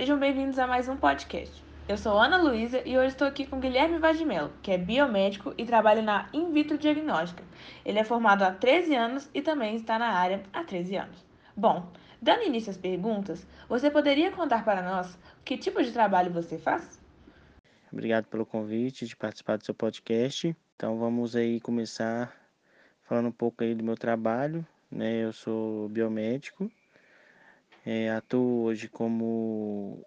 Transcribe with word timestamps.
Sejam 0.00 0.18
bem-vindos 0.18 0.58
a 0.58 0.66
mais 0.66 0.88
um 0.88 0.96
podcast. 0.96 1.62
Eu 1.86 1.98
sou 1.98 2.18
Ana 2.18 2.38
Luísa 2.38 2.80
e 2.86 2.96
hoje 2.96 3.08
estou 3.08 3.28
aqui 3.28 3.44
com 3.44 3.60
Guilherme 3.60 3.98
Vadimelo, 3.98 4.50
que 4.62 4.70
é 4.70 4.78
biomédico 4.78 5.52
e 5.58 5.66
trabalha 5.66 6.00
na 6.00 6.26
In 6.32 6.54
Vitro 6.54 6.78
Diagnóstica. 6.78 7.44
Ele 7.84 7.98
é 7.98 8.02
formado 8.02 8.42
há 8.42 8.50
13 8.50 8.94
anos 8.94 9.28
e 9.34 9.42
também 9.42 9.76
está 9.76 9.98
na 9.98 10.08
área 10.08 10.42
há 10.54 10.64
13 10.64 10.96
anos. 10.96 11.26
Bom, 11.54 11.86
dando 12.18 12.44
início 12.44 12.70
às 12.70 12.78
perguntas, 12.78 13.46
você 13.68 13.90
poderia 13.90 14.32
contar 14.32 14.64
para 14.64 14.80
nós 14.80 15.18
que 15.44 15.58
tipo 15.58 15.82
de 15.82 15.92
trabalho 15.92 16.32
você 16.32 16.56
faz? 16.56 16.98
Obrigado 17.92 18.24
pelo 18.24 18.46
convite 18.46 19.04
de 19.04 19.14
participar 19.14 19.58
do 19.58 19.66
seu 19.66 19.74
podcast. 19.74 20.56
Então 20.76 20.98
vamos 20.98 21.36
aí 21.36 21.60
começar 21.60 22.34
falando 23.02 23.28
um 23.28 23.32
pouco 23.32 23.62
aí 23.62 23.74
do 23.74 23.84
meu 23.84 23.98
trabalho. 23.98 24.66
Né? 24.90 25.24
Eu 25.24 25.32
sou 25.34 25.90
biomédico, 25.90 26.72
é, 27.84 28.10
atuo 28.10 28.64
hoje 28.64 28.88
como 28.88 30.04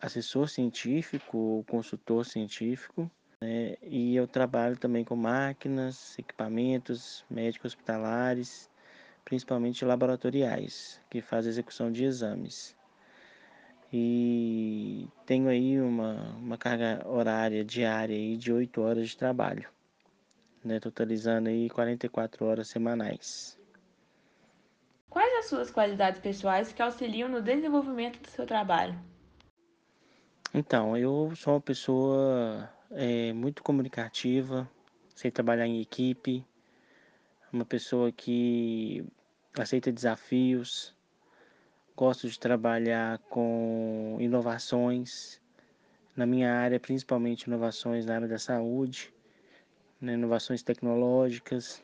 assessor 0.00 0.48
científico, 0.48 1.64
consultor 1.68 2.24
científico, 2.24 3.10
né? 3.40 3.76
e 3.82 4.16
eu 4.16 4.26
trabalho 4.26 4.76
também 4.78 5.04
com 5.04 5.14
máquinas, 5.14 6.18
equipamentos 6.18 7.24
médicos 7.28 7.72
hospitalares, 7.72 8.70
principalmente 9.24 9.84
laboratoriais, 9.84 11.00
que 11.10 11.20
faz 11.20 11.46
execução 11.46 11.92
de 11.92 12.04
exames. 12.04 12.74
E 13.92 15.08
tenho 15.26 15.48
aí 15.48 15.80
uma, 15.80 16.36
uma 16.36 16.56
carga 16.56 17.02
horária 17.06 17.64
diária 17.64 18.16
aí 18.16 18.36
de 18.36 18.52
8 18.52 18.80
horas 18.80 19.10
de 19.10 19.16
trabalho, 19.16 19.68
né? 20.64 20.80
totalizando 20.80 21.48
aí 21.48 21.68
44 21.68 22.46
horas 22.46 22.68
semanais. 22.68 23.59
Quais 25.10 25.38
as 25.40 25.46
suas 25.46 25.72
qualidades 25.72 26.20
pessoais 26.20 26.72
que 26.72 26.80
auxiliam 26.80 27.28
no 27.28 27.42
desenvolvimento 27.42 28.20
do 28.22 28.28
seu 28.28 28.46
trabalho? 28.46 28.96
Então, 30.54 30.96
eu 30.96 31.32
sou 31.34 31.54
uma 31.54 31.60
pessoa 31.60 32.70
é, 32.92 33.32
muito 33.32 33.60
comunicativa, 33.60 34.70
sei 35.16 35.32
trabalhar 35.32 35.66
em 35.66 35.80
equipe, 35.80 36.46
uma 37.52 37.64
pessoa 37.64 38.12
que 38.12 39.04
aceita 39.58 39.90
desafios, 39.90 40.94
gosto 41.96 42.28
de 42.28 42.38
trabalhar 42.38 43.18
com 43.28 44.16
inovações 44.20 45.40
na 46.14 46.24
minha 46.24 46.54
área, 46.54 46.78
principalmente 46.78 47.48
inovações 47.48 48.06
na 48.06 48.14
área 48.14 48.28
da 48.28 48.38
saúde, 48.38 49.12
né, 50.00 50.12
inovações 50.12 50.62
tecnológicas, 50.62 51.82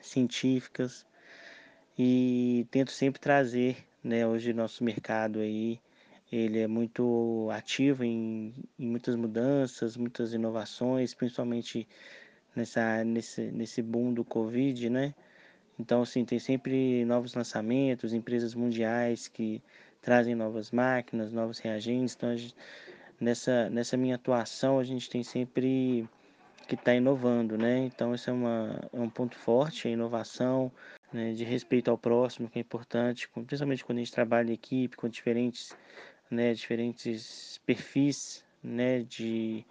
científicas 0.00 1.04
e 1.98 2.66
tento 2.70 2.90
sempre 2.92 3.20
trazer, 3.20 3.76
né, 4.02 4.26
hoje 4.26 4.52
nosso 4.52 4.84
mercado 4.84 5.40
aí 5.40 5.80
ele 6.30 6.58
é 6.58 6.66
muito 6.66 7.48
ativo 7.52 8.02
em, 8.04 8.52
em 8.78 8.86
muitas 8.86 9.14
mudanças, 9.14 9.96
muitas 9.96 10.32
inovações, 10.32 11.14
principalmente 11.14 11.86
nessa, 12.54 13.04
nesse, 13.04 13.42
nesse 13.52 13.82
boom 13.82 14.12
do 14.12 14.24
Covid, 14.24 14.90
né? 14.90 15.14
Então, 15.78 16.02
assim, 16.02 16.24
tem 16.24 16.38
sempre 16.38 17.04
novos 17.04 17.34
lançamentos, 17.34 18.12
empresas 18.12 18.54
mundiais 18.54 19.28
que 19.28 19.62
trazem 20.00 20.34
novas 20.34 20.70
máquinas, 20.70 21.32
novos 21.32 21.58
reagentes. 21.58 22.14
Então, 22.16 22.36
gente, 22.36 22.56
nessa, 23.20 23.68
nessa 23.70 23.96
minha 23.96 24.14
atuação, 24.14 24.78
a 24.78 24.84
gente 24.84 25.08
tem 25.10 25.22
sempre 25.22 26.08
que 26.66 26.74
estar 26.74 26.84
tá 26.86 26.94
inovando, 26.94 27.58
né? 27.58 27.80
Então, 27.80 28.14
isso 28.14 28.30
é, 28.30 28.32
uma, 28.32 28.80
é 28.92 28.98
um 28.98 29.10
ponto 29.10 29.36
forte, 29.36 29.86
a 29.86 29.90
inovação, 29.90 30.72
né? 31.16 31.32
de 31.32 31.44
respeito 31.44 31.90
ao 31.90 31.98
próximo, 31.98 32.48
que 32.48 32.58
é 32.58 32.62
importante, 32.62 33.28
principalmente 33.28 33.84
quando 33.84 33.98
a 33.98 34.00
gente 34.02 34.12
trabalha 34.12 34.50
em 34.50 34.54
equipe, 34.54 34.96
com 34.96 35.08
diferentes 35.08 35.74
né, 36.30 36.52
diferentes 36.54 37.60
perfis, 37.64 38.44
né, 38.62 39.02
de, 39.02 39.64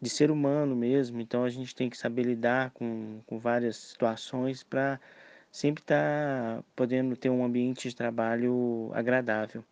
de 0.00 0.10
ser 0.10 0.30
humano 0.30 0.74
mesmo. 0.74 1.20
Então 1.20 1.44
a 1.44 1.50
gente 1.50 1.74
tem 1.74 1.90
que 1.90 1.96
saber 1.96 2.24
lidar 2.24 2.70
com, 2.70 3.20
com 3.26 3.38
várias 3.38 3.76
situações 3.76 4.62
para 4.62 5.00
sempre 5.50 5.82
estar 5.82 6.56
tá 6.56 6.64
podendo 6.74 7.16
ter 7.16 7.30
um 7.30 7.44
ambiente 7.44 7.88
de 7.88 7.96
trabalho 7.96 8.90
agradável. 8.94 9.64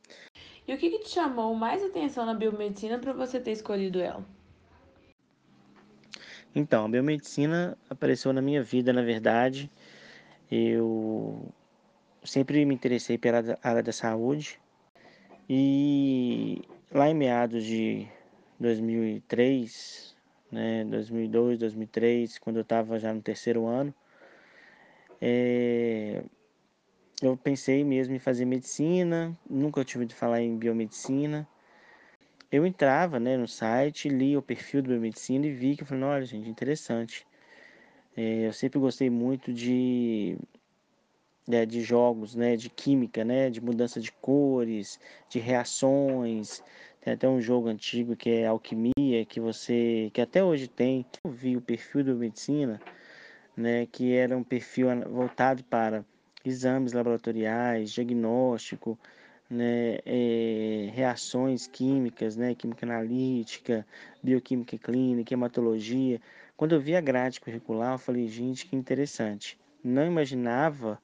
E 0.67 0.73
o 0.73 0.79
que, 0.79 0.91
que 0.91 1.01
te 1.01 1.11
chamou 1.11 1.55
mais 1.55 1.83
atenção 1.83 2.25
na 2.25 2.35
biomedicina 2.35 2.99
para 2.99 3.13
você 3.13 3.41
ter 3.41 3.53
escolhido 3.53 4.01
ela? 4.01 4.25
Então, 6.55 6.85
a 6.85 6.89
biomedicina 6.89 7.77
apareceu 7.89 8.33
na 8.33 8.43
minha 8.43 8.63
vida, 8.63 8.93
na 8.93 9.03
verdade. 9.03 9.71
Eu 10.55 11.49
sempre 12.23 12.63
me 12.67 12.75
interessei 12.75 13.17
pela 13.17 13.59
área 13.63 13.83
da 13.83 13.91
saúde, 13.91 14.61
e 15.49 16.61
lá 16.93 17.09
em 17.09 17.15
meados 17.15 17.65
de 17.65 18.07
2003, 18.61 20.15
né, 20.51 20.85
2002, 20.85 21.59
2003, 21.59 22.39
quando 22.39 22.57
eu 22.57 22.63
estava 22.63 22.99
já 22.99 23.15
no 23.15 23.23
terceiro 23.23 23.67
ano, 23.67 23.95
é, 25.23 26.23
eu 27.23 27.35
pensei 27.35 27.83
mesmo 27.83 28.15
em 28.15 28.19
fazer 28.19 28.45
medicina, 28.45 29.35
nunca 29.49 29.83
tive 29.83 30.05
de 30.05 30.15
falar 30.15 30.43
em 30.43 30.59
biomedicina. 30.59 31.49
Eu 32.51 32.67
entrava 32.67 33.19
né, 33.19 33.39
no 33.39 33.49
site, 33.49 34.11
li 34.11 34.37
o 34.37 34.43
perfil 34.43 34.83
do 34.83 34.91
biomedicina 34.91 35.47
e 35.47 35.51
vi 35.51 35.77
que 35.77 35.83
eu 35.83 35.87
falei, 35.87 36.05
olha 36.05 36.27
gente, 36.27 36.51
interessante. 36.51 37.27
É, 38.17 38.47
eu 38.47 38.53
sempre 38.53 38.79
gostei 38.79 39.09
muito 39.11 39.53
de 39.53 40.37
né, 41.47 41.67
de 41.67 41.81
jogos, 41.83 42.35
né, 42.35 42.57
de 42.57 42.71
química, 42.71 43.25
né, 43.25 43.51
de 43.51 43.61
mudança 43.61 44.01
de 44.01 44.13
cores, 44.13 44.99
de 45.29 45.39
reações. 45.39 46.63
Tem 47.01 47.15
até 47.15 47.29
um 47.29 47.41
jogo 47.41 47.69
antigo 47.69 48.15
que 48.17 48.31
é 48.31 48.47
Alquimia, 48.47 49.25
que 49.29 49.41
você, 49.41 50.11
que 50.13 50.21
até 50.21 50.43
hoje 50.43 50.69
tem. 50.69 51.05
Eu 51.25 51.31
vi 51.31 51.57
o 51.57 51.61
perfil 51.61 52.05
da 52.05 52.15
medicina, 52.15 52.81
né, 53.57 53.87
que 53.87 54.15
era 54.15 54.37
um 54.37 54.45
perfil 54.45 54.89
voltado 55.11 55.65
para 55.65 56.05
exames 56.45 56.93
laboratoriais, 56.93 57.91
diagnóstico, 57.93 58.99
né, 59.51 59.99
é, 60.07 60.91
reações 60.93 61.67
químicas, 61.67 62.37
né, 62.37 62.55
química 62.55 62.87
analítica, 62.87 63.87
bioquímica 64.23 64.79
clínica, 64.79 65.35
hematologia. 65.35 66.21
Quando 66.63 66.77
eu 66.77 66.81
vi 66.81 66.95
a 66.95 67.01
grade 67.01 67.41
curricular, 67.41 67.95
eu 67.95 67.99
falei, 67.99 68.29
gente, 68.29 68.67
que 68.67 68.77
interessante. 68.77 69.59
Não 69.83 70.07
imaginava 70.07 70.97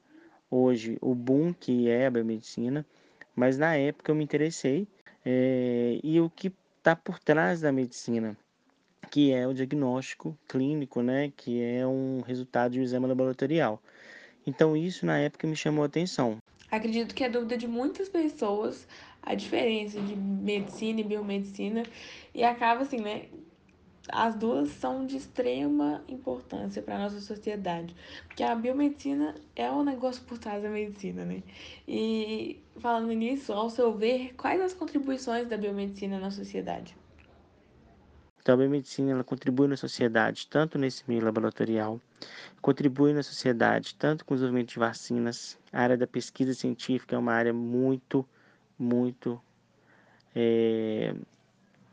hoje 0.49 0.97
o 1.01 1.13
boom 1.13 1.51
que 1.51 1.89
é 1.89 2.05
a 2.05 2.09
biomedicina, 2.09 2.85
mas 3.35 3.57
na 3.57 3.75
época 3.75 4.09
eu 4.09 4.15
me 4.15 4.23
interessei 4.23 4.87
é, 5.25 5.99
e 6.01 6.21
o 6.21 6.29
que 6.29 6.53
está 6.77 6.95
por 6.95 7.19
trás 7.19 7.59
da 7.59 7.73
medicina, 7.73 8.37
que 9.11 9.33
é 9.33 9.45
o 9.45 9.53
diagnóstico 9.53 10.33
clínico, 10.47 11.01
né, 11.01 11.33
que 11.35 11.61
é 11.61 11.85
um 11.85 12.21
resultado 12.21 12.71
de 12.71 12.79
um 12.79 12.83
exame 12.83 13.07
laboratorial. 13.07 13.83
Então 14.47 14.77
isso 14.77 15.05
na 15.05 15.17
época 15.17 15.45
me 15.45 15.57
chamou 15.57 15.83
a 15.83 15.87
atenção. 15.87 16.37
Acredito 16.71 17.13
que 17.13 17.25
é 17.25 17.29
dúvida 17.29 17.57
de 17.57 17.67
muitas 17.67 18.07
pessoas 18.07 18.87
a 19.21 19.35
diferença 19.35 19.99
de 19.99 20.15
medicina 20.15 21.01
e 21.01 21.03
biomedicina 21.03 21.83
e 22.33 22.45
acaba 22.45 22.83
assim, 22.83 23.01
né, 23.01 23.25
as 24.11 24.35
duas 24.35 24.69
são 24.69 25.05
de 25.05 25.17
extrema 25.17 26.03
importância 26.07 26.81
para 26.81 26.95
a 26.95 26.99
nossa 26.99 27.19
sociedade. 27.19 27.95
Porque 28.27 28.43
a 28.43 28.55
biomedicina 28.55 29.35
é 29.55 29.71
um 29.71 29.83
negócio 29.83 30.23
por 30.23 30.37
trás 30.37 30.61
da 30.63 30.69
medicina, 30.69 31.25
né? 31.25 31.43
E 31.87 32.59
falando 32.77 33.11
nisso, 33.11 33.53
ao 33.53 33.69
seu 33.69 33.93
ver, 33.93 34.33
quais 34.35 34.61
as 34.61 34.73
contribuições 34.73 35.47
da 35.47 35.57
biomedicina 35.57 36.19
na 36.19 36.31
sociedade? 36.31 36.95
Então, 38.41 38.55
a 38.55 38.57
biomedicina 38.57 39.11
ela 39.11 39.23
contribui 39.23 39.67
na 39.67 39.77
sociedade, 39.77 40.47
tanto 40.47 40.77
nesse 40.77 41.03
meio 41.07 41.23
laboratorial, 41.23 41.99
contribui 42.61 43.13
na 43.13 43.21
sociedade, 43.21 43.95
tanto 43.95 44.25
com 44.25 44.33
o 44.33 44.37
desenvolvimento 44.37 44.69
de 44.69 44.79
vacinas. 44.79 45.57
A 45.71 45.81
área 45.81 45.97
da 45.97 46.07
pesquisa 46.07 46.53
científica 46.53 47.15
é 47.15 47.19
uma 47.19 47.33
área 47.33 47.53
muito, 47.53 48.25
muito 48.77 49.39
é, 50.33 51.13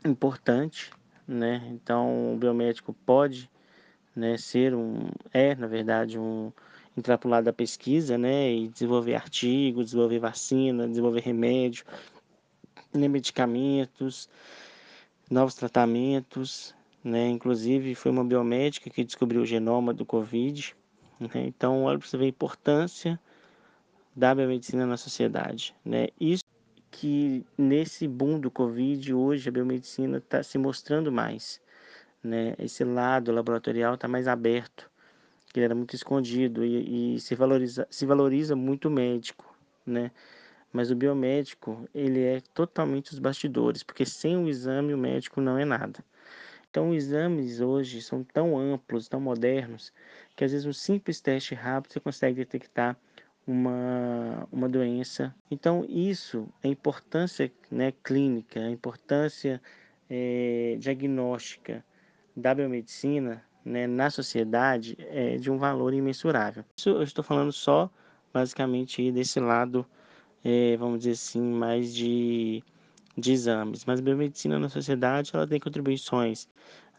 importante 0.05 0.91
né? 1.27 1.61
Então, 1.71 2.33
o 2.33 2.37
biomédico 2.37 2.93
pode, 3.05 3.49
né, 4.15 4.37
ser 4.37 4.73
um, 4.73 5.09
é, 5.33 5.55
na 5.55 5.67
verdade, 5.67 6.17
um 6.17 6.51
entrar 6.97 7.17
para 7.17 7.27
o 7.27 7.31
lado 7.31 7.43
da 7.43 7.53
pesquisa, 7.53 8.17
né, 8.17 8.51
e 8.51 8.67
desenvolver 8.69 9.13
artigos, 9.15 9.85
desenvolver 9.85 10.19
vacina, 10.19 10.87
desenvolver 10.87 11.21
remédio, 11.21 11.85
né, 12.93 13.07
medicamentos, 13.07 14.27
novos 15.29 15.53
tratamentos, 15.53 16.73
né? 17.03 17.29
Inclusive, 17.29 17.95
foi 17.95 18.11
uma 18.11 18.23
biomédica 18.23 18.89
que 18.89 19.03
descobriu 19.03 19.41
o 19.41 19.45
genoma 19.45 19.93
do 19.93 20.05
Covid. 20.05 20.75
Né? 21.19 21.45
Então, 21.47 21.83
olha 21.83 21.97
para 21.97 22.07
você 22.07 22.17
ver 22.17 22.25
a 22.25 22.29
importância 22.29 23.19
da 24.15 24.33
biomedicina 24.33 24.85
na 24.85 24.97
sociedade, 24.97 25.75
né? 25.85 26.07
Isso 26.19 26.43
que 26.99 27.45
nesse 27.55 28.07
boom 28.07 28.39
do 28.39 28.49
Covid, 28.49 29.13
hoje 29.13 29.47
a 29.47 29.51
biomedicina 29.51 30.17
está 30.17 30.41
se 30.41 30.57
mostrando 30.57 31.11
mais. 31.11 31.61
Né? 32.23 32.55
Esse 32.57 32.83
lado 32.83 33.31
laboratorial 33.31 33.93
está 33.93 34.07
mais 34.07 34.27
aberto, 34.27 34.89
que 35.53 35.59
era 35.59 35.75
muito 35.75 35.95
escondido 35.95 36.65
e, 36.65 37.15
e, 37.15 37.19
se, 37.19 37.35
valoriza, 37.35 37.87
se 37.91 38.03
valoriza 38.03 38.55
muito 38.55 38.87
o 38.87 38.91
médico. 38.91 39.55
Né? 39.85 40.09
Mas 40.73 40.89
o 40.89 40.95
biomédico, 40.95 41.87
ele 41.93 42.23
é 42.23 42.41
totalmente 42.55 43.13
os 43.13 43.19
bastidores, 43.19 43.83
porque 43.83 44.03
sem 44.03 44.35
o 44.35 44.49
exame 44.49 44.91
o 44.91 44.97
médico 44.97 45.39
não 45.39 45.55
é 45.55 45.65
nada. 45.65 46.03
Então, 46.71 46.89
os 46.89 46.95
exames 46.95 47.61
hoje 47.61 48.01
são 48.01 48.23
tão 48.23 48.57
amplos, 48.57 49.07
tão 49.07 49.21
modernos, 49.21 49.93
que 50.35 50.43
às 50.43 50.51
vezes 50.51 50.65
um 50.65 50.73
simples 50.73 51.21
teste 51.21 51.53
rápido 51.53 51.93
você 51.93 51.99
consegue 51.99 52.37
detectar 52.37 52.97
uma, 53.47 54.47
uma 54.51 54.67
doença. 54.67 55.33
Então, 55.49 55.85
isso, 55.87 56.47
a 56.61 56.67
importância 56.67 57.51
né, 57.71 57.93
clínica, 58.03 58.59
a 58.59 58.69
importância 58.69 59.61
é, 60.09 60.75
diagnóstica 60.77 61.83
da 62.35 62.53
biomedicina 62.53 63.41
né, 63.63 63.87
na 63.87 64.09
sociedade 64.09 64.97
é 64.99 65.37
de 65.37 65.49
um 65.49 65.57
valor 65.57 65.93
imensurável. 65.93 66.65
Isso 66.77 66.89
eu 66.89 67.03
estou 67.03 67.23
falando 67.23 67.53
só, 67.53 67.89
basicamente, 68.33 69.11
desse 69.11 69.39
lado, 69.39 69.85
é, 70.43 70.75
vamos 70.77 70.99
dizer 70.99 71.11
assim, 71.11 71.41
mais 71.41 71.95
de 71.95 72.63
de 73.17 73.31
exames, 73.31 73.83
mas 73.83 73.99
a 73.99 74.03
biomedicina 74.03 74.59
na 74.59 74.69
sociedade 74.69 75.31
ela 75.33 75.47
tem 75.47 75.59
contribuições 75.59 76.47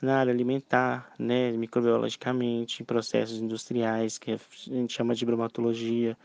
na 0.01 0.19
área 0.19 0.33
alimentar, 0.33 1.13
né, 1.19 1.51
microbiologicamente, 1.53 2.83
em 2.83 2.87
processos 2.87 3.39
industriais, 3.39 4.19
que 4.19 4.33
a 4.33 4.39
gente 4.67 4.93
chama 4.93 5.15
de 5.15 5.25
bromatologia, 5.27 6.17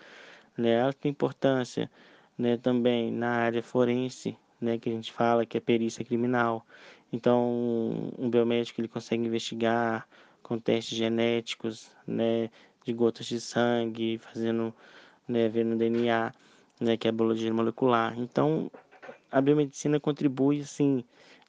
né, 0.57 0.91
tem 0.93 1.11
importância, 1.11 1.89
né, 2.37 2.57
também 2.57 3.11
na 3.11 3.29
área 3.29 3.63
forense, 3.63 4.37
né, 4.61 4.77
que 4.77 4.89
a 4.89 4.91
gente 4.91 5.11
fala 5.11 5.45
que 5.45 5.57
é 5.57 5.59
perícia 5.59 6.05
criminal. 6.05 6.65
Então, 7.11 8.11
um 8.17 8.29
biomédico 8.29 8.79
ele 8.79 8.87
consegue 8.87 9.25
investigar 9.25 10.07
com 10.41 10.59
testes 10.59 10.97
genéticos, 10.97 11.91
né, 12.05 12.49
de 12.83 12.93
gotas 12.93 13.25
de 13.25 13.39
sangue, 13.39 14.17
fazendo, 14.19 14.73
né, 15.27 15.47
vendo 15.49 15.75
DNA, 15.75 16.33
né, 16.79 16.97
que 16.97 17.07
é 17.07 17.09
a 17.09 17.13
biologia 17.13 17.53
molecular. 17.53 18.17
Então, 18.19 18.69
a 19.31 19.41
biomedicina 19.41 19.99
contribui 19.99 20.61
assim 20.61 21.03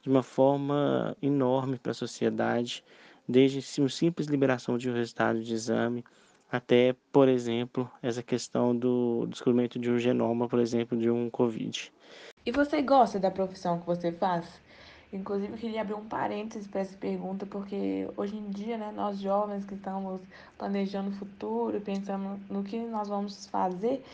de 0.04 0.10
uma 0.10 0.22
forma 0.22 1.16
enorme 1.22 1.78
para 1.78 1.92
a 1.92 1.94
sociedade, 1.94 2.84
desde 3.26 3.80
uma 3.80 3.88
simples 3.88 4.26
liberação 4.26 4.76
de 4.76 4.90
um 4.90 4.92
resultado 4.92 5.42
de 5.42 5.54
exame 5.54 6.04
até, 6.52 6.94
por 7.10 7.26
exemplo, 7.26 7.90
essa 8.02 8.22
questão 8.22 8.76
do 8.76 9.26
descobrimento 9.30 9.78
de 9.78 9.90
um 9.90 9.98
genoma, 9.98 10.46
por 10.46 10.60
exemplo, 10.60 10.96
de 10.96 11.10
um 11.10 11.30
COVID. 11.30 11.90
E 12.44 12.52
você 12.52 12.82
gosta 12.82 13.18
da 13.18 13.30
profissão 13.30 13.80
que 13.80 13.86
você 13.86 14.12
faz? 14.12 14.46
Inclusive, 15.10 15.54
eu 15.54 15.56
queria 15.58 15.80
abrir 15.80 15.94
um 15.94 16.04
parênteses 16.04 16.68
para 16.68 16.82
essa 16.82 16.96
pergunta, 16.98 17.46
porque 17.46 18.06
hoje 18.14 18.36
em 18.36 18.50
dia, 18.50 18.76
né, 18.76 18.92
nós 18.94 19.18
jovens 19.18 19.64
que 19.64 19.74
estamos 19.74 20.20
planejando 20.58 21.08
o 21.08 21.12
futuro, 21.14 21.80
pensando 21.80 22.38
no 22.50 22.62
que 22.62 22.78
nós 22.78 23.08
vamos 23.08 23.46
fazer, 23.46 24.04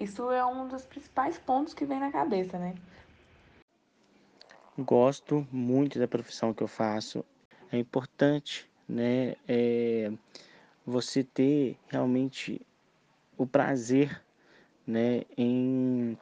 isso 0.00 0.30
é 0.30 0.44
um 0.46 0.66
dos 0.68 0.86
principais 0.86 1.38
pontos 1.38 1.74
que 1.74 1.84
vem 1.84 2.00
na 2.00 2.10
cabeça, 2.10 2.58
né? 2.58 2.74
Gosto 4.78 5.44
muito 5.50 5.98
da 5.98 6.06
profissão 6.06 6.54
que 6.54 6.62
eu 6.62 6.68
faço. 6.68 7.24
É 7.72 7.76
importante, 7.76 8.70
né, 8.88 9.34
é 9.48 10.10
você 10.86 11.24
ter 11.24 11.76
realmente 11.88 12.64
o 13.36 13.44
prazer, 13.44 14.22
né, 14.86 15.22
em 15.36 16.16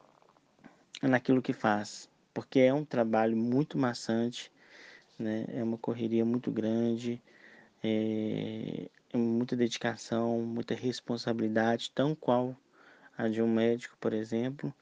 naquilo 1.02 1.42
que 1.42 1.52
faz, 1.52 2.08
porque 2.32 2.60
é 2.60 2.72
um 2.72 2.84
trabalho 2.84 3.36
muito 3.36 3.76
maçante, 3.76 4.50
né? 5.18 5.44
É 5.48 5.62
uma 5.62 5.76
correria 5.76 6.24
muito 6.24 6.50
grande, 6.50 7.20
é, 7.84 8.88
é 9.12 9.16
muita 9.16 9.54
dedicação, 9.54 10.40
muita 10.40 10.74
responsabilidade, 10.74 11.90
tão 11.94 12.14
qual 12.14 12.56
a 13.16 13.28
de 13.28 13.42
um 13.42 13.48
médico, 13.48 13.96
por 14.00 14.12
exemplo, 14.14 14.74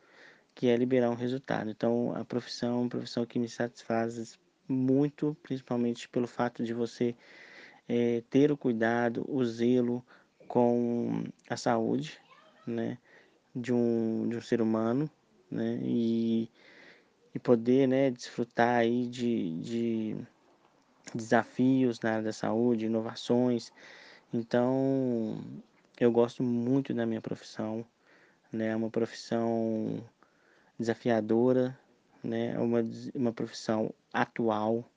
que 0.55 0.69
é 0.69 0.77
liberar 0.77 1.11
um 1.11 1.15
resultado. 1.15 1.71
Então, 1.71 2.15
a 2.15 2.25
profissão 2.25 2.71
é 2.71 2.81
uma 2.83 2.89
profissão 2.89 3.27
que 3.27 3.39
me 3.39 3.49
satisfaz 3.49 4.39
muito, 4.69 5.37
principalmente 5.43 6.09
pelo 6.09 6.27
fato 6.27 6.65
de 6.65 6.73
você 6.73 7.15
é, 7.89 8.23
ter 8.31 8.51
o 8.51 8.57
cuidado, 8.57 9.25
o 9.29 9.45
zelo 9.45 10.05
com 10.47 11.25
a 11.49 11.57
saúde, 11.57 12.19
né, 12.67 12.99
de 13.55 13.73
um, 13.73 14.29
de 14.29 14.37
um 14.37 14.41
ser 14.41 14.61
humano, 14.61 15.11
né, 15.51 15.79
e, 15.83 16.49
e 17.35 17.39
poder, 17.39 17.87
né, 17.87 18.11
desfrutar 18.11 18.77
aí 18.77 19.07
de, 19.07 19.61
de 19.61 20.17
desafios 21.15 22.01
na 22.01 22.13
área 22.13 22.25
da 22.25 22.33
saúde, 22.33 22.87
inovações. 22.87 23.73
Então, 24.33 25.43
eu 25.99 26.11
gosto 26.11 26.43
muito 26.43 26.95
da 26.95 27.07
minha 27.07 27.21
profissão, 27.21 27.85
né, 28.53 28.69
é 28.69 28.77
uma 28.77 28.91
profissão 28.91 30.03
desafiadora, 30.79 31.79
né? 32.23 32.53
É 32.53 32.59
uma, 32.59 32.81
uma 33.15 33.33
profissão 33.33 33.93
atual, 34.13 34.89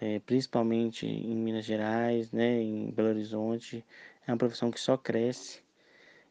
é, 0.00 0.18
principalmente 0.20 1.06
em 1.06 1.34
Minas 1.36 1.64
Gerais, 1.64 2.30
né? 2.32 2.60
Em 2.60 2.90
Belo 2.90 3.08
Horizonte. 3.08 3.84
É 4.26 4.32
uma 4.32 4.38
profissão 4.38 4.70
que 4.70 4.80
só 4.80 4.96
cresce, 4.96 5.62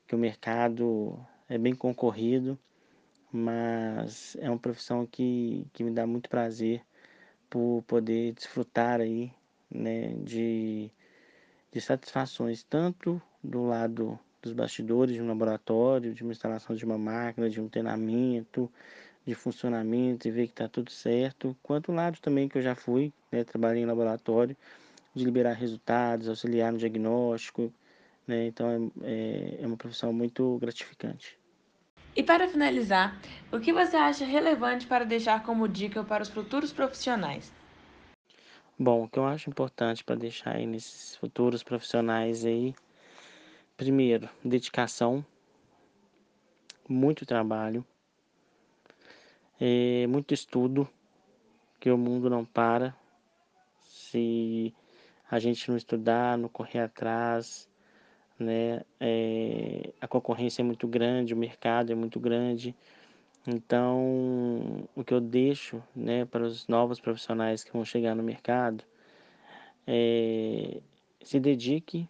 que 0.07 0.15
o 0.15 0.17
mercado 0.17 1.19
é 1.47 1.57
bem 1.57 1.75
concorrido, 1.75 2.57
mas 3.31 4.35
é 4.39 4.49
uma 4.49 4.59
profissão 4.59 5.05
que, 5.05 5.65
que 5.73 5.83
me 5.83 5.91
dá 5.91 6.05
muito 6.05 6.29
prazer 6.29 6.81
por 7.49 7.83
poder 7.87 8.33
desfrutar 8.33 8.99
aí, 9.01 9.31
né? 9.69 10.13
De, 10.23 10.91
de 11.71 11.81
satisfações 11.81 12.63
tanto 12.63 13.21
do 13.43 13.63
lado 13.63 14.19
dos 14.43 14.53
bastidores 14.53 15.15
de 15.15 15.21
um 15.21 15.27
laboratório, 15.27 16.13
de 16.13 16.21
uma 16.21 16.33
instalação 16.33 16.75
de 16.75 16.85
uma 16.85 16.97
máquina, 16.97 17.49
de 17.49 17.59
um 17.59 17.69
treinamento, 17.69 18.69
de 19.25 19.33
funcionamento 19.33 20.27
e 20.27 20.31
ver 20.31 20.47
que 20.47 20.53
está 20.53 20.67
tudo 20.67 20.91
certo, 20.91 21.55
quanto 21.63 21.91
o 21.91 21.95
lado 21.95 22.19
também 22.19 22.49
que 22.49 22.57
eu 22.57 22.61
já 22.61 22.75
fui, 22.75 23.13
né, 23.31 23.43
trabalhei 23.43 23.81
em 23.81 23.85
laboratório, 23.85 24.55
de 25.15 25.23
liberar 25.23 25.53
resultados, 25.53 26.27
auxiliar 26.27 26.71
no 26.71 26.77
diagnóstico, 26.77 27.73
né, 28.27 28.47
então 28.47 28.91
é, 29.01 29.59
é 29.61 29.65
uma 29.65 29.77
profissão 29.77 30.11
muito 30.11 30.57
gratificante. 30.59 31.37
E 32.15 32.21
para 32.21 32.47
finalizar, 32.47 33.19
o 33.51 33.59
que 33.59 33.71
você 33.71 33.95
acha 33.95 34.25
relevante 34.25 34.85
para 34.85 35.05
deixar 35.05 35.41
como 35.41 35.67
dica 35.67 36.03
para 36.03 36.21
os 36.21 36.29
futuros 36.29 36.71
profissionais? 36.71 37.51
Bom, 38.77 39.03
o 39.03 39.09
que 39.09 39.17
eu 39.17 39.25
acho 39.25 39.49
importante 39.49 40.03
para 40.03 40.15
deixar 40.15 40.55
aí 40.55 40.65
nesses 40.65 41.15
futuros 41.15 41.63
profissionais 41.63 42.43
aí 42.43 42.75
Primeiro, 43.75 44.29
dedicação, 44.45 45.25
muito 46.87 47.25
trabalho, 47.25 47.83
é, 49.59 50.05
muito 50.05 50.31
estudo, 50.31 50.87
que 51.79 51.89
o 51.89 51.97
mundo 51.97 52.29
não 52.29 52.45
para. 52.45 52.95
Se 53.81 54.71
a 55.29 55.39
gente 55.39 55.67
não 55.69 55.75
estudar, 55.75 56.37
não 56.37 56.47
correr 56.47 56.81
atrás, 56.81 57.67
né? 58.37 58.83
É, 58.99 59.91
a 59.99 60.07
concorrência 60.07 60.61
é 60.61 60.65
muito 60.65 60.87
grande, 60.87 61.33
o 61.33 61.37
mercado 61.37 61.91
é 61.91 61.95
muito 61.95 62.19
grande. 62.19 62.75
Então, 63.47 64.87
o 64.95 65.03
que 65.03 65.13
eu 65.13 65.19
deixo, 65.19 65.81
né, 65.95 66.25
para 66.25 66.43
os 66.43 66.67
novos 66.67 66.99
profissionais 66.99 67.63
que 67.63 67.73
vão 67.73 67.83
chegar 67.83 68.15
no 68.15 68.23
mercado 68.23 68.83
é 69.87 70.79
se 71.23 71.39
dedique, 71.39 72.07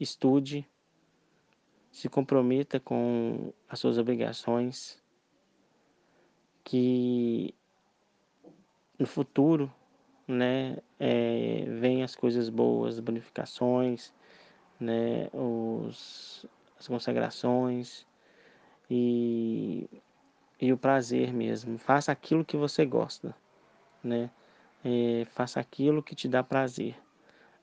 estude, 0.00 0.66
se 1.92 2.08
comprometa 2.08 2.80
com 2.80 3.52
as 3.68 3.78
suas 3.78 3.98
obrigações, 3.98 4.98
que 6.64 7.54
no 8.98 9.06
futuro, 9.06 9.72
né, 10.26 10.78
é, 10.98 11.64
vem 11.80 12.02
as 12.02 12.14
coisas 12.14 12.48
boas, 12.48 12.94
as 12.94 13.00
bonificações, 13.00 14.12
né, 14.78 15.28
os, 15.32 16.46
as 16.78 16.86
consagrações 16.86 18.06
e, 18.88 19.88
e 20.60 20.72
o 20.72 20.78
prazer 20.78 21.32
mesmo. 21.32 21.78
Faça 21.78 22.12
aquilo 22.12 22.44
que 22.44 22.56
você 22.56 22.86
gosta, 22.86 23.34
né? 24.02 24.30
É, 24.82 25.26
faça 25.26 25.60
aquilo 25.60 26.02
que 26.02 26.14
te 26.14 26.26
dá 26.26 26.42
prazer. 26.42 26.96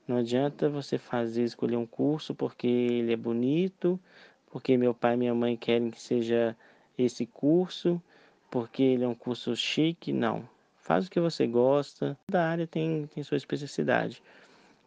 Não 0.08 0.16
adianta 0.16 0.70
você 0.70 0.96
fazer, 0.96 1.44
escolher 1.44 1.76
um 1.76 1.84
curso 1.84 2.34
porque 2.34 2.66
ele 2.66 3.12
é 3.12 3.16
bonito, 3.16 4.00
porque 4.50 4.74
meu 4.78 4.94
pai 4.94 5.12
e 5.12 5.16
minha 5.18 5.34
mãe 5.34 5.54
querem 5.54 5.90
que 5.90 6.00
seja 6.00 6.56
esse 6.96 7.26
curso, 7.26 8.02
porque 8.50 8.82
ele 8.82 9.04
é 9.04 9.08
um 9.08 9.14
curso 9.14 9.54
chique. 9.54 10.10
Não. 10.10 10.48
Faz 10.78 11.06
o 11.06 11.10
que 11.10 11.20
você 11.20 11.46
gosta. 11.46 12.18
Cada 12.28 12.48
área 12.48 12.66
tem, 12.66 13.06
tem 13.14 13.22
sua 13.22 13.36
especificidade. 13.36 14.22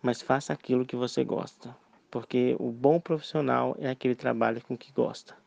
Mas 0.01 0.24
faça 0.24 0.51
aquilo 0.54 0.88
que 0.88 0.96
você 0.96 1.24
gosta. 1.24 1.75
Porque 2.10 2.56
o 2.60 2.72
bom 2.72 3.00
profissional 3.00 3.75
é 3.80 3.92
aquele 3.92 4.16
que 4.16 4.22
trabalha 4.22 4.60
com 4.60 4.74
o 4.74 4.78
que 4.78 4.92
gosta. 4.92 5.38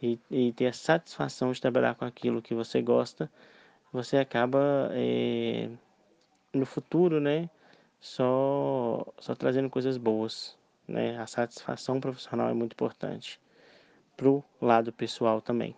E, 0.00 0.18
e 0.30 0.52
ter 0.54 0.68
a 0.68 0.72
satisfação 0.72 1.52
de 1.52 1.60
trabalhar 1.60 1.94
com 1.94 2.06
aquilo 2.06 2.40
que 2.40 2.54
você 2.54 2.80
gosta, 2.80 3.30
você 3.92 4.16
acaba 4.16 4.88
é, 4.92 5.68
no 6.54 6.64
futuro, 6.64 7.20
né? 7.20 7.50
Só, 8.00 9.04
só 9.18 9.34
trazendo 9.34 9.70
coisas 9.70 9.96
boas. 9.96 10.56
Né? 10.86 11.18
A 11.18 11.26
satisfação 11.26 12.00
profissional 12.00 12.48
é 12.48 12.54
muito 12.54 12.72
importante. 12.72 13.40
pro 14.16 14.42
lado 14.60 14.92
pessoal 14.92 15.40
também. 15.40 15.76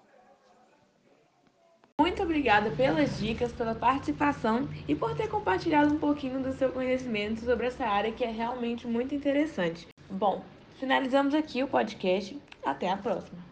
Muito 2.00 2.22
obrigada 2.22 2.70
pelas 2.70 3.18
dicas, 3.18 3.52
pela 3.52 3.74
participação 3.74 4.66
e 4.88 4.94
por 4.94 5.14
ter 5.14 5.28
compartilhado 5.28 5.94
um 5.94 5.98
pouquinho 5.98 6.42
do 6.42 6.50
seu 6.54 6.72
conhecimento 6.72 7.44
sobre 7.44 7.66
essa 7.66 7.84
área 7.84 8.10
que 8.10 8.24
é 8.24 8.30
realmente 8.30 8.86
muito 8.86 9.14
interessante. 9.14 9.86
Bom, 10.08 10.42
finalizamos 10.78 11.34
aqui 11.34 11.62
o 11.62 11.68
podcast. 11.68 12.40
Até 12.64 12.88
a 12.88 12.96
próxima! 12.96 13.49